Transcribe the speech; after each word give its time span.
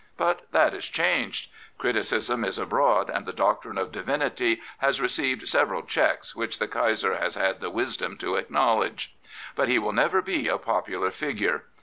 But 0.17 0.51
that 0.51 0.73
is 0.73 0.85
changed. 0.87 1.51
Criticism 1.77 2.43
is 2.43 2.57
abroad 2.57 3.07
and 3.11 3.23
the^octrine 3.27 3.79
of 3.79 3.91
divinity 3.91 4.59
has 4.79 4.99
received 4.99 5.47
several 5.47 5.83
checks 5.83 6.35
which 6.35 6.57
the 6.57 6.67
Kaiser 6.67 7.17
has 7.17 7.35
had 7.35 7.61
the 7.61 7.69
wisdom 7.69 8.17
to 8.17 8.35
acknowledge. 8.35 9.15
But 9.55 9.67
he 9.67 9.77
will 9.77 9.93
never 9.93 10.23
be 10.23 10.47
a 10.47 10.57
popular 10.57 11.11
figure. 11.11 11.65